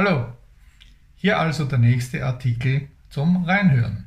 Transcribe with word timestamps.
Hallo, 0.00 0.26
hier 1.16 1.40
also 1.40 1.64
der 1.64 1.78
nächste 1.78 2.24
Artikel 2.24 2.86
zum 3.10 3.44
Reinhören. 3.44 4.06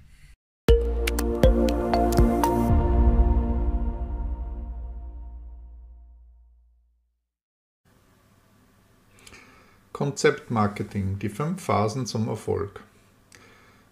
Konzeptmarketing, 9.92 11.20
die 11.20 11.28
fünf 11.28 11.62
Phasen 11.62 12.06
zum 12.06 12.30
Erfolg. 12.30 12.80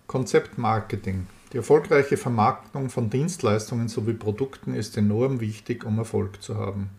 Konzeptmarketing. 0.08 1.28
Die 1.52 1.58
erfolgreiche 1.58 2.16
Vermarktung 2.16 2.90
von 2.90 3.10
Dienstleistungen 3.10 3.90
sowie 3.90 4.14
Produkten 4.14 4.74
ist 4.74 4.96
enorm 4.96 5.42
wichtig, 5.42 5.84
um 5.84 5.98
Erfolg 5.98 6.42
zu 6.42 6.56
haben. 6.56 6.92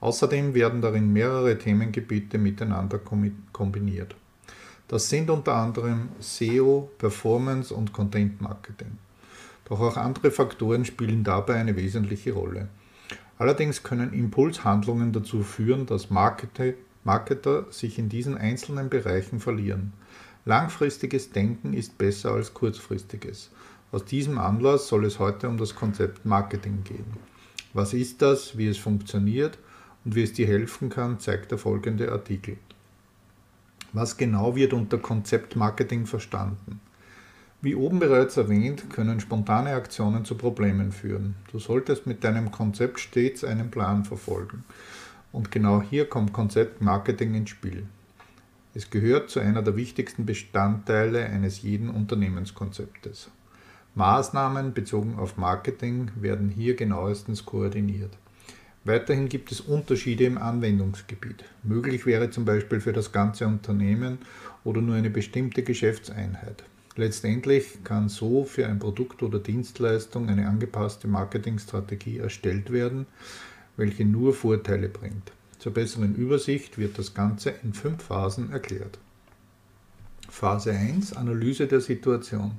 Außerdem 0.00 0.54
werden 0.54 0.80
darin 0.80 1.12
mehrere 1.12 1.58
Themengebiete 1.58 2.38
miteinander 2.38 2.98
kombiniert. 3.52 4.16
Das 4.88 5.08
sind 5.08 5.30
unter 5.30 5.54
anderem 5.54 6.10
SEO, 6.20 6.90
Performance 6.98 7.74
und 7.74 7.92
Content 7.92 8.40
Marketing. 8.40 8.98
Doch 9.64 9.80
auch 9.80 9.96
andere 9.96 10.30
Faktoren 10.30 10.84
spielen 10.84 11.24
dabei 11.24 11.54
eine 11.54 11.76
wesentliche 11.76 12.32
Rolle. 12.32 12.68
Allerdings 13.38 13.82
können 13.82 14.12
Impulshandlungen 14.12 15.12
dazu 15.12 15.42
führen, 15.42 15.86
dass 15.86 16.10
Marketer 16.10 17.64
sich 17.70 17.98
in 17.98 18.08
diesen 18.08 18.36
einzelnen 18.36 18.90
Bereichen 18.90 19.40
verlieren. 19.40 19.92
Langfristiges 20.44 21.30
Denken 21.30 21.72
ist 21.72 21.98
besser 21.98 22.32
als 22.32 22.52
kurzfristiges. 22.52 23.50
Aus 23.92 24.04
diesem 24.04 24.38
Anlass 24.38 24.88
soll 24.88 25.04
es 25.04 25.18
heute 25.18 25.48
um 25.48 25.56
das 25.56 25.74
Konzept 25.74 26.24
Marketing 26.24 26.82
gehen. 26.84 27.04
Was 27.74 27.94
ist 27.94 28.20
das, 28.22 28.58
wie 28.58 28.68
es 28.68 28.78
funktioniert 28.78 29.58
und 30.04 30.14
wie 30.14 30.22
es 30.22 30.32
dir 30.32 30.46
helfen 30.46 30.88
kann, 30.88 31.18
zeigt 31.20 31.50
der 31.50 31.58
folgende 31.58 32.10
Artikel. 32.12 32.58
Was 33.94 34.16
genau 34.16 34.56
wird 34.56 34.72
unter 34.72 34.96
Konzeptmarketing 34.96 36.06
verstanden? 36.06 36.80
Wie 37.60 37.74
oben 37.74 37.98
bereits 37.98 38.38
erwähnt, 38.38 38.88
können 38.88 39.20
spontane 39.20 39.74
Aktionen 39.74 40.24
zu 40.24 40.34
Problemen 40.34 40.92
führen. 40.92 41.36
Du 41.52 41.58
solltest 41.58 42.06
mit 42.06 42.24
deinem 42.24 42.50
Konzept 42.50 43.00
stets 43.00 43.44
einen 43.44 43.70
Plan 43.70 44.04
verfolgen. 44.04 44.64
Und 45.30 45.50
genau 45.50 45.82
hier 45.82 46.06
kommt 46.08 46.32
Konzeptmarketing 46.32 47.34
ins 47.34 47.50
Spiel. 47.50 47.86
Es 48.74 48.88
gehört 48.88 49.28
zu 49.28 49.40
einer 49.40 49.60
der 49.60 49.76
wichtigsten 49.76 50.24
Bestandteile 50.24 51.26
eines 51.26 51.60
jeden 51.60 51.90
Unternehmenskonzeptes. 51.90 53.30
Maßnahmen 53.94 54.72
bezogen 54.72 55.18
auf 55.18 55.36
Marketing 55.36 56.10
werden 56.16 56.48
hier 56.48 56.74
genauestens 56.76 57.44
koordiniert. 57.44 58.16
Weiterhin 58.84 59.28
gibt 59.28 59.52
es 59.52 59.60
Unterschiede 59.60 60.24
im 60.24 60.38
Anwendungsgebiet. 60.38 61.44
Möglich 61.62 62.04
wäre 62.04 62.30
zum 62.30 62.44
Beispiel 62.44 62.80
für 62.80 62.92
das 62.92 63.12
ganze 63.12 63.46
Unternehmen 63.46 64.18
oder 64.64 64.80
nur 64.80 64.96
eine 64.96 65.10
bestimmte 65.10 65.62
Geschäftseinheit. 65.62 66.64
Letztendlich 66.96 67.84
kann 67.84 68.08
so 68.08 68.44
für 68.44 68.66
ein 68.66 68.80
Produkt 68.80 69.22
oder 69.22 69.38
Dienstleistung 69.38 70.28
eine 70.28 70.48
angepasste 70.48 71.06
Marketingstrategie 71.06 72.18
erstellt 72.18 72.72
werden, 72.72 73.06
welche 73.76 74.04
nur 74.04 74.34
Vorteile 74.34 74.88
bringt. 74.88 75.32
Zur 75.58 75.72
besseren 75.72 76.16
Übersicht 76.16 76.76
wird 76.76 76.98
das 76.98 77.14
Ganze 77.14 77.54
in 77.62 77.72
fünf 77.72 78.02
Phasen 78.02 78.50
erklärt. 78.50 78.98
Phase 80.28 80.72
1 80.72 81.12
Analyse 81.12 81.68
der 81.68 81.80
Situation. 81.80 82.58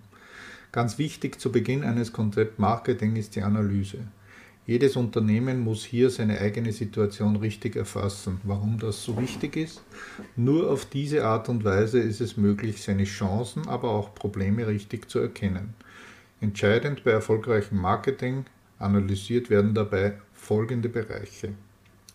Ganz 0.72 0.98
wichtig 0.98 1.40
zu 1.40 1.52
Beginn 1.52 1.84
eines 1.84 2.14
Konzept 2.14 2.60
Marketing 2.60 3.18
ist 3.18 3.36
die 3.36 3.42
Analyse. 3.42 4.00
Jedes 4.66 4.96
Unternehmen 4.96 5.60
muss 5.60 5.84
hier 5.84 6.10
seine 6.10 6.40
eigene 6.40 6.72
Situation 6.72 7.36
richtig 7.36 7.76
erfassen. 7.76 8.40
Warum 8.44 8.80
das 8.80 9.04
so 9.04 9.20
wichtig 9.20 9.58
ist? 9.58 9.84
Nur 10.38 10.72
auf 10.72 10.86
diese 10.86 11.26
Art 11.26 11.50
und 11.50 11.66
Weise 11.66 12.00
ist 12.00 12.22
es 12.22 12.38
möglich, 12.38 12.82
seine 12.82 13.04
Chancen, 13.04 13.68
aber 13.68 13.90
auch 13.90 14.16
Probleme 14.16 14.66
richtig 14.66 15.10
zu 15.10 15.20
erkennen. 15.20 15.74
Entscheidend 16.40 17.04
bei 17.04 17.12
erfolgreichem 17.12 17.78
Marketing 17.78 18.46
analysiert 18.80 19.50
werden 19.50 19.74
dabei 19.74 20.14
folgende 20.34 20.88
Bereiche. 20.88 21.54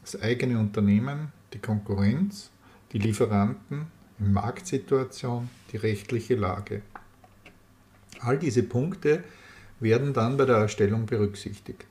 Das 0.00 0.20
eigene 0.22 0.58
Unternehmen, 0.58 1.32
die 1.52 1.58
Konkurrenz, 1.58 2.50
die 2.92 2.98
Lieferanten, 2.98 3.88
die 4.18 4.24
Marktsituation, 4.24 5.50
die 5.70 5.76
rechtliche 5.76 6.34
Lage. 6.34 6.80
All 8.20 8.38
diese 8.38 8.62
Punkte 8.62 9.22
werden 9.80 10.14
dann 10.14 10.38
bei 10.38 10.46
der 10.46 10.56
Erstellung 10.56 11.04
berücksichtigt. 11.04 11.84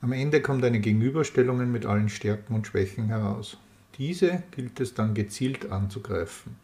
Am 0.00 0.12
Ende 0.12 0.40
kommt 0.40 0.64
eine 0.64 0.78
Gegenüberstellung 0.78 1.72
mit 1.72 1.84
allen 1.84 2.08
Stärken 2.08 2.54
und 2.54 2.68
Schwächen 2.68 3.08
heraus. 3.08 3.58
Diese 3.98 4.44
gilt 4.52 4.78
es 4.78 4.94
dann 4.94 5.12
gezielt 5.12 5.72
anzugreifen. 5.72 6.54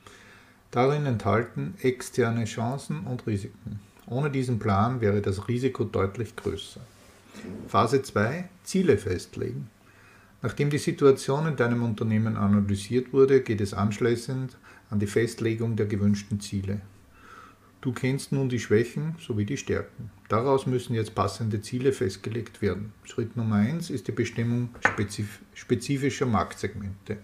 Darin 0.71 1.05
enthalten 1.05 1.75
externe 1.83 2.45
Chancen 2.45 3.01
und 3.01 3.27
Risiken. 3.27 3.81
Ohne 4.07 4.31
diesen 4.31 4.61
Plan 4.61 5.01
wäre 5.01 5.21
das 5.21 5.49
Risiko 5.49 5.83
deutlich 5.83 6.37
größer. 6.37 6.81
Phase 7.67 8.03
2 8.03 8.49
Ziele 8.63 8.99
festlegen. 8.99 9.69
Nachdem 10.41 10.71
die 10.71 10.79
Situation 10.79 11.49
in 11.49 11.57
deinem 11.57 11.83
Unternehmen 11.83 12.37
analysiert 12.37 13.13
wurde, 13.13 13.41
geht 13.41 13.61
es 13.61 13.75
anschließend 13.75 14.57
an 14.91 15.01
die 15.01 15.07
Festlegung 15.09 15.75
der 15.75 15.87
gewünschten 15.87 16.39
Ziele. 16.39 16.81
Du 17.85 17.93
kennst 17.93 18.33
nun 18.33 18.49
die 18.49 18.61
Schwächen 18.61 19.15
sowie 19.21 19.45
die 19.45 19.59
Stärken. 19.59 20.11
Daraus 20.31 20.65
müssen 20.65 20.95
jetzt 20.95 21.15
passende 21.15 21.61
Ziele 21.61 21.93
festgelegt 21.93 22.63
werden. 22.63 22.95
Schritt 23.03 23.37
Nummer 23.37 23.57
1 23.57 23.91
ist 23.91 24.09
die 24.09 24.13
Bestimmung 24.13 24.71
spezif 24.81 25.41
spezifischer 25.53 26.25
Marktsegmente. 26.25 27.19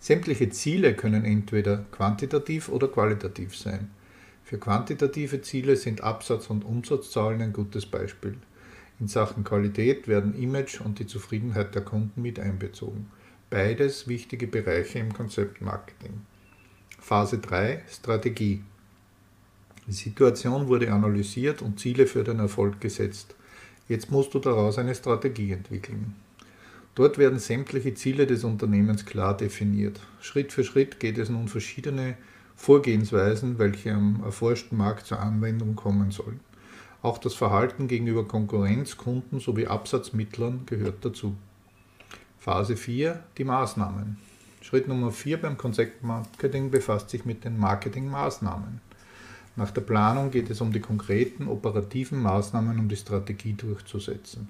Sämtliche 0.00 0.50
Ziele 0.50 0.94
können 0.94 1.24
entweder 1.24 1.84
quantitativ 1.92 2.68
oder 2.68 2.88
qualitativ 2.88 3.56
sein. 3.56 3.92
Für 4.42 4.58
quantitative 4.58 5.40
Ziele 5.40 5.76
sind 5.76 6.00
Absatz- 6.00 6.50
und 6.50 6.64
Umsatzzahlen 6.64 7.40
ein 7.40 7.52
gutes 7.52 7.86
Beispiel. 7.86 8.38
In 8.98 9.06
Sachen 9.06 9.44
Qualität 9.44 10.08
werden 10.08 10.34
Image 10.34 10.80
und 10.80 10.98
die 10.98 11.06
Zufriedenheit 11.06 11.76
der 11.76 11.82
Kunden 11.82 12.22
mit 12.22 12.40
einbezogen. 12.40 13.08
Beides 13.50 14.08
wichtige 14.08 14.48
Bereiche 14.48 14.98
im 14.98 15.12
Konzept 15.12 15.60
Marketing. 15.60 16.22
Phase 16.98 17.38
3 17.38 17.84
Strategie. 17.88 18.64
Die 19.90 19.96
Situation 19.96 20.68
wurde 20.68 20.92
analysiert 20.92 21.62
und 21.62 21.80
Ziele 21.80 22.06
für 22.06 22.22
den 22.22 22.38
Erfolg 22.38 22.80
gesetzt. 22.80 23.34
Jetzt 23.88 24.08
musst 24.08 24.32
du 24.32 24.38
daraus 24.38 24.78
eine 24.78 24.94
Strategie 24.94 25.50
entwickeln. 25.50 26.14
Dort 26.94 27.18
werden 27.18 27.40
sämtliche 27.40 27.92
Ziele 27.94 28.28
des 28.28 28.44
Unternehmens 28.44 29.04
klar 29.04 29.36
definiert. 29.36 29.98
Schritt 30.20 30.52
für 30.52 30.62
Schritt 30.62 31.00
geht 31.00 31.18
es 31.18 31.28
nun 31.28 31.48
verschiedene 31.48 32.16
Vorgehensweisen, 32.54 33.58
welche 33.58 33.92
am 33.92 34.22
erforschten 34.24 34.78
Markt 34.78 35.06
zur 35.06 35.18
Anwendung 35.18 35.74
kommen 35.74 36.12
sollen. 36.12 36.38
Auch 37.02 37.18
das 37.18 37.34
Verhalten 37.34 37.88
gegenüber 37.88 38.28
Konkurrenz, 38.28 38.96
Kunden 38.96 39.40
sowie 39.40 39.66
Absatzmittlern 39.66 40.66
gehört 40.66 41.04
dazu. 41.04 41.34
Phase 42.38 42.76
4 42.76 43.24
die 43.38 43.44
Maßnahmen. 43.44 44.18
Schritt 44.60 44.86
Nummer 44.86 45.10
4 45.10 45.42
beim 45.42 45.58
Konzept 45.58 46.04
Marketing 46.04 46.70
befasst 46.70 47.10
sich 47.10 47.24
mit 47.24 47.44
den 47.44 47.58
Marketingmaßnahmen. 47.58 48.88
Nach 49.56 49.70
der 49.70 49.80
Planung 49.82 50.30
geht 50.30 50.50
es 50.50 50.60
um 50.60 50.72
die 50.72 50.80
konkreten 50.80 51.48
operativen 51.48 52.20
Maßnahmen, 52.20 52.78
um 52.78 52.88
die 52.88 52.96
Strategie 52.96 53.54
durchzusetzen. 53.54 54.48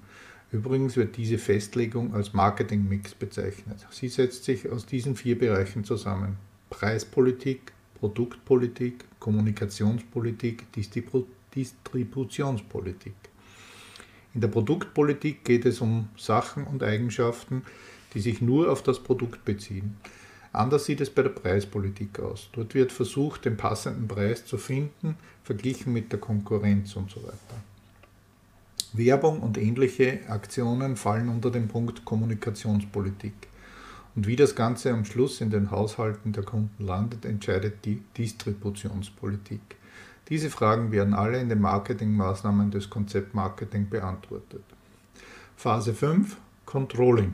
Übrigens 0.51 0.97
wird 0.97 1.17
diese 1.17 1.37
Festlegung 1.37 2.13
als 2.13 2.33
Marketingmix 2.33 3.15
bezeichnet. 3.15 3.87
Sie 3.89 4.09
setzt 4.09 4.43
sich 4.43 4.69
aus 4.69 4.85
diesen 4.85 5.15
vier 5.15 5.39
Bereichen 5.39 5.85
zusammen. 5.85 6.37
Preispolitik, 6.69 7.71
Produktpolitik, 7.99 9.05
Kommunikationspolitik, 9.19 10.65
Distributionspolitik. 11.55 13.13
In 14.33 14.41
der 14.41 14.47
Produktpolitik 14.47 15.43
geht 15.43 15.65
es 15.65 15.81
um 15.81 16.09
Sachen 16.17 16.65
und 16.65 16.83
Eigenschaften, 16.83 17.63
die 18.13 18.19
sich 18.19 18.41
nur 18.41 18.71
auf 18.71 18.83
das 18.83 18.99
Produkt 18.99 19.45
beziehen. 19.45 19.97
Anders 20.53 20.85
sieht 20.85 20.99
es 20.99 21.09
bei 21.09 21.23
der 21.23 21.29
Preispolitik 21.29 22.19
aus. 22.19 22.49
Dort 22.51 22.73
wird 22.75 22.91
versucht, 22.91 23.45
den 23.45 23.55
passenden 23.55 24.07
Preis 24.07 24.45
zu 24.45 24.57
finden, 24.57 25.15
verglichen 25.43 25.93
mit 25.93 26.11
der 26.11 26.19
Konkurrenz 26.19 26.95
und 26.95 27.09
so 27.09 27.23
weiter. 27.23 27.37
Werbung 28.93 29.39
und 29.39 29.57
ähnliche 29.57 30.19
Aktionen 30.27 30.97
fallen 30.97 31.29
unter 31.29 31.49
den 31.49 31.69
Punkt 31.69 32.03
Kommunikationspolitik. 32.03 33.33
Und 34.15 34.27
wie 34.27 34.35
das 34.35 34.55
Ganze 34.55 34.91
am 34.91 35.05
Schluss 35.05 35.39
in 35.39 35.49
den 35.49 35.71
Haushalten 35.71 36.33
der 36.33 36.43
Kunden 36.43 36.83
landet, 36.83 37.23
entscheidet 37.23 37.85
die 37.85 38.03
Distributionspolitik. 38.17 39.61
Diese 40.27 40.49
Fragen 40.49 40.91
werden 40.91 41.13
alle 41.13 41.39
in 41.39 41.47
den 41.47 41.61
Marketingmaßnahmen 41.61 42.71
des 42.71 42.89
Konzeptmarketing 42.89 43.87
beantwortet. 43.89 44.63
Phase 45.55 45.93
5 45.93 46.35
Controlling. 46.65 47.33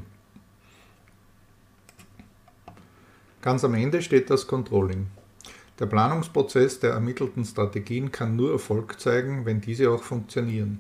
Ganz 3.42 3.64
am 3.64 3.76
Ende 3.76 4.02
steht 4.02 4.30
das 4.30 4.48
Controlling. 4.48 5.08
Der 5.80 5.86
Planungsprozess 5.86 6.80
der 6.80 6.94
ermittelten 6.94 7.46
Strategien 7.46 8.12
kann 8.12 8.36
nur 8.36 8.52
Erfolg 8.52 9.00
zeigen, 9.00 9.46
wenn 9.46 9.62
diese 9.62 9.92
auch 9.92 10.02
funktionieren. 10.02 10.80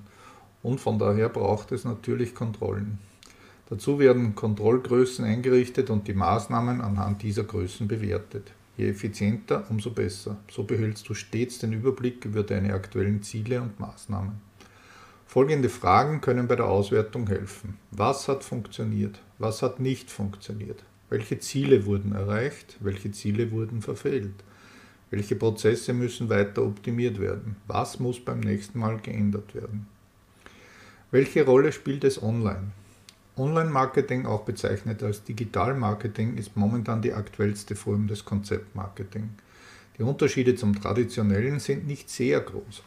Und 0.63 0.79
von 0.79 0.97
daher 0.97 1.29
braucht 1.29 1.71
es 1.71 1.85
natürlich 1.85 2.33
Kontrollen. 2.33 2.97
Dazu 3.69 3.99
werden 3.99 4.33
Kontrollgrößen 4.33 5.23
eingerichtet 5.23 5.91
und 5.91 6.07
die 6.07 6.15
Maßnahmen 6.15 6.81
anhand 6.81 7.21
dieser 7.21 7.43
Größen 7.43 7.87
bewertet. 7.87 8.51
Je 8.75 8.89
effizienter, 8.89 9.65
umso 9.69 9.91
besser. 9.91 10.37
So 10.49 10.63
behältst 10.63 11.07
du 11.09 11.13
stets 11.13 11.59
den 11.59 11.73
Überblick 11.73 12.25
über 12.25 12.41
deine 12.41 12.73
aktuellen 12.73 13.21
Ziele 13.21 13.61
und 13.61 13.79
Maßnahmen. 13.79 14.41
Folgende 15.27 15.69
Fragen 15.69 16.21
können 16.21 16.47
bei 16.47 16.55
der 16.55 16.67
Auswertung 16.67 17.27
helfen. 17.27 17.77
Was 17.91 18.27
hat 18.27 18.43
funktioniert? 18.43 19.19
Was 19.37 19.61
hat 19.61 19.79
nicht 19.79 20.09
funktioniert? 20.09 20.83
Welche 21.09 21.39
Ziele 21.39 21.85
wurden 21.85 22.13
erreicht? 22.13 22.77
Welche 22.81 23.11
Ziele 23.11 23.51
wurden 23.51 23.81
verfehlt? 23.81 24.43
Welche 25.09 25.37
Prozesse 25.37 25.93
müssen 25.93 26.29
weiter 26.29 26.63
optimiert 26.63 27.21
werden? 27.21 27.55
Was 27.67 27.99
muss 27.99 28.19
beim 28.19 28.41
nächsten 28.41 28.79
Mal 28.79 28.97
geändert 28.97 29.55
werden? 29.55 29.87
Welche 31.11 31.45
Rolle 31.45 31.71
spielt 31.71 32.03
es 32.03 32.21
online? 32.21 32.71
Online-Marketing, 33.37 34.25
auch 34.25 34.41
bezeichnet 34.41 35.01
als 35.01 35.23
Digital-Marketing, 35.23 36.35
ist 36.35 36.57
momentan 36.57 37.01
die 37.01 37.13
aktuellste 37.13 37.77
Form 37.77 38.07
des 38.07 38.25
Konzept-Marketing. 38.25 39.29
Die 39.97 40.03
Unterschiede 40.03 40.55
zum 40.55 40.75
traditionellen 40.75 41.59
sind 41.59 41.87
nicht 41.87 42.09
sehr 42.09 42.41
groß, 42.41 42.83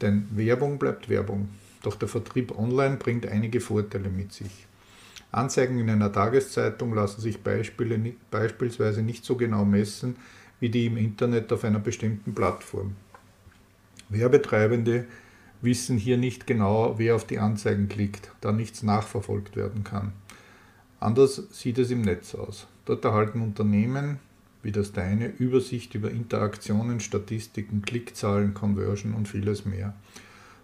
denn 0.00 0.26
Werbung 0.30 0.78
bleibt 0.78 1.10
Werbung. 1.10 1.50
Doch 1.82 1.96
der 1.96 2.08
Vertrieb 2.08 2.56
online 2.58 2.96
bringt 2.96 3.26
einige 3.26 3.60
Vorteile 3.60 4.08
mit 4.08 4.32
sich. 4.32 4.66
Anzeigen 5.36 5.78
in 5.78 5.90
einer 5.90 6.12
Tageszeitung 6.12 6.94
lassen 6.94 7.20
sich 7.20 7.42
Beispiele, 7.42 7.98
beispielsweise 8.30 9.02
nicht 9.02 9.24
so 9.24 9.36
genau 9.36 9.64
messen 9.64 10.16
wie 10.60 10.68
die 10.68 10.86
im 10.86 10.96
Internet 10.96 11.52
auf 11.52 11.64
einer 11.64 11.80
bestimmten 11.80 12.34
Plattform. 12.34 12.96
Werbetreibende 14.08 15.06
wissen 15.60 15.98
hier 15.98 16.16
nicht 16.16 16.46
genau, 16.46 16.98
wer 16.98 17.16
auf 17.16 17.26
die 17.26 17.38
Anzeigen 17.38 17.88
klickt, 17.88 18.30
da 18.40 18.52
nichts 18.52 18.82
nachverfolgt 18.82 19.56
werden 19.56 19.82
kann. 19.82 20.12
Anders 21.00 21.42
sieht 21.50 21.78
es 21.78 21.90
im 21.90 22.02
Netz 22.02 22.34
aus. 22.34 22.66
Dort 22.84 23.04
erhalten 23.04 23.40
Unternehmen 23.40 24.18
wie 24.64 24.72
das 24.72 24.92
deine 24.92 25.26
Übersicht 25.26 25.94
über 25.94 26.10
Interaktionen, 26.10 26.98
Statistiken, 26.98 27.82
Klickzahlen, 27.82 28.54
Conversion 28.54 29.12
und 29.12 29.28
vieles 29.28 29.66
mehr. 29.66 29.94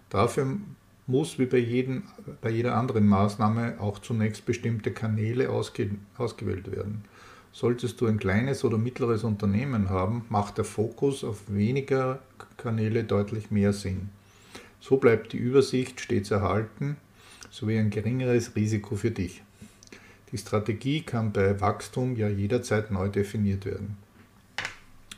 Dafür 0.09 0.57
muss 1.11 1.37
wie 1.37 1.45
bei, 1.45 1.57
jedem, 1.57 2.03
bei 2.41 2.49
jeder 2.49 2.75
anderen 2.75 3.05
Maßnahme 3.05 3.75
auch 3.79 3.99
zunächst 3.99 4.45
bestimmte 4.45 4.91
Kanäle 4.91 5.49
ausge, 5.49 5.91
ausgewählt 6.17 6.71
werden. 6.71 7.03
Solltest 7.51 7.99
du 7.99 8.07
ein 8.07 8.17
kleines 8.17 8.63
oder 8.63 8.77
mittleres 8.77 9.23
Unternehmen 9.25 9.89
haben, 9.89 10.25
macht 10.29 10.57
der 10.57 10.63
Fokus 10.65 11.23
auf 11.23 11.37
weniger 11.47 12.19
Kanäle 12.57 13.03
deutlich 13.03 13.51
mehr 13.51 13.73
Sinn. 13.73 14.09
So 14.79 14.97
bleibt 14.97 15.33
die 15.33 15.37
Übersicht 15.37 15.99
stets 15.99 16.31
erhalten 16.31 16.95
sowie 17.51 17.77
ein 17.77 17.89
geringeres 17.89 18.55
Risiko 18.55 18.95
für 18.95 19.11
dich. 19.11 19.43
Die 20.31 20.37
Strategie 20.37 21.01
kann 21.01 21.33
bei 21.33 21.59
Wachstum 21.59 22.15
ja 22.15 22.29
jederzeit 22.29 22.89
neu 22.89 23.09
definiert 23.09 23.65
werden. 23.65 23.97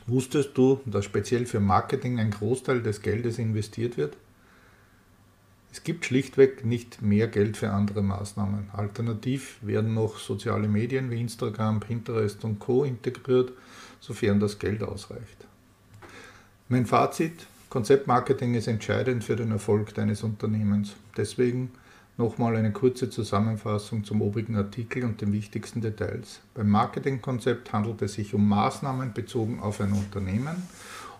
Wusstest 0.06 0.50
du, 0.54 0.80
dass 0.84 1.04
speziell 1.04 1.46
für 1.46 1.60
Marketing 1.60 2.18
ein 2.18 2.32
Großteil 2.32 2.82
des 2.82 3.00
Geldes 3.00 3.38
investiert 3.38 3.96
wird? 3.96 4.16
Es 5.74 5.82
gibt 5.82 6.04
schlichtweg 6.04 6.64
nicht 6.64 7.02
mehr 7.02 7.26
Geld 7.26 7.56
für 7.56 7.70
andere 7.70 8.00
Maßnahmen. 8.00 8.70
Alternativ 8.72 9.56
werden 9.60 9.92
noch 9.92 10.18
soziale 10.18 10.68
Medien 10.68 11.10
wie 11.10 11.20
Instagram, 11.20 11.80
Pinterest 11.80 12.44
und 12.44 12.60
Co 12.60 12.84
integriert, 12.84 13.50
sofern 13.98 14.38
das 14.38 14.60
Geld 14.60 14.84
ausreicht. 14.84 15.48
Mein 16.68 16.86
Fazit, 16.86 17.48
Konzeptmarketing 17.70 18.54
ist 18.54 18.68
entscheidend 18.68 19.24
für 19.24 19.34
den 19.34 19.50
Erfolg 19.50 19.92
deines 19.94 20.22
Unternehmens. 20.22 20.94
Deswegen 21.16 21.72
nochmal 22.18 22.54
eine 22.54 22.70
kurze 22.70 23.10
Zusammenfassung 23.10 24.04
zum 24.04 24.22
obigen 24.22 24.54
Artikel 24.54 25.02
und 25.02 25.20
den 25.20 25.32
wichtigsten 25.32 25.80
Details. 25.80 26.38
Beim 26.54 26.70
Marketingkonzept 26.70 27.72
handelt 27.72 28.00
es 28.00 28.12
sich 28.12 28.32
um 28.32 28.48
Maßnahmen 28.48 29.12
bezogen 29.12 29.58
auf 29.58 29.80
ein 29.80 29.90
Unternehmen, 29.90 30.54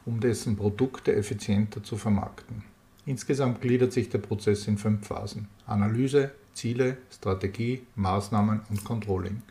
um 0.04 0.20
dessen 0.20 0.54
Produkte 0.54 1.12
effizienter 1.12 1.82
zu 1.82 1.96
vermarkten. 1.96 2.73
Insgesamt 3.06 3.60
gliedert 3.60 3.92
sich 3.92 4.08
der 4.08 4.18
Prozess 4.18 4.66
in 4.66 4.78
fünf 4.78 5.06
Phasen. 5.06 5.48
Analyse, 5.66 6.32
Ziele, 6.54 6.96
Strategie, 7.10 7.82
Maßnahmen 7.96 8.62
und 8.70 8.84
Controlling. 8.84 9.42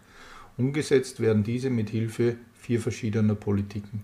Umgesetzt 0.58 1.20
werden 1.20 1.44
diese 1.44 1.70
mit 1.70 1.90
Hilfe 1.90 2.38
vier 2.56 2.80
verschiedener 2.80 3.36
Politiken. 3.36 4.04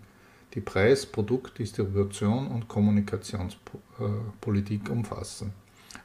Die 0.53 0.61
Preis-, 0.61 1.05
Produkt-, 1.05 1.59
Distribution 1.59 2.47
und 2.47 2.67
Kommunikationspolitik 2.67 4.89
umfassen. 4.89 5.53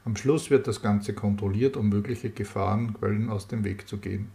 Am 0.05 0.17
Schluss 0.17 0.50
wird 0.50 0.67
das 0.67 0.82
Ganze 0.82 1.14
kontrolliert, 1.14 1.76
um 1.76 1.88
mögliche 1.88 2.31
Gefahrenquellen 2.31 3.31
aus 3.31 3.47
dem 3.49 3.64
Weg 3.64 3.88
zu 3.88 3.99
gehen. 3.99 4.29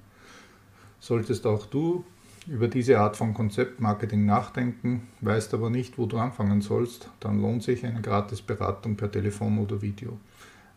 Solltest 0.99 1.45
auch 1.45 1.65
du 1.65 2.03
über 2.49 2.67
diese 2.67 2.99
Art 2.99 3.15
von 3.15 3.33
Konzeptmarketing 3.33 4.25
nachdenken, 4.25 5.07
weißt 5.21 5.53
aber 5.53 5.69
nicht, 5.69 5.97
wo 5.97 6.07
du 6.07 6.17
anfangen 6.17 6.61
sollst, 6.61 7.09
dann 7.19 7.41
lohnt 7.41 7.61
sich 7.61 7.85
eine 7.85 8.01
Gratisberatung 8.01 8.95
per 8.95 9.11
Telefon 9.11 9.59
oder 9.59 9.81
Video. 9.81 10.17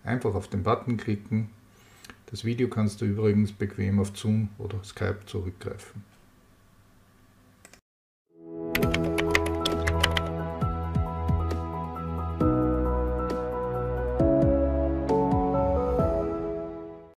Einfach 0.04 0.34
auf 0.34 0.48
den 0.48 0.62
Button 0.62 0.98
klicken. 0.98 1.48
Das 2.26 2.44
Video 2.44 2.68
kannst 2.68 3.00
du 3.00 3.06
übrigens 3.06 3.52
bequem 3.52 4.00
auf 4.00 4.12
Zoom 4.14 4.50
oder 4.58 4.82
Skype 4.84 5.20
zurückgreifen. 5.26 6.11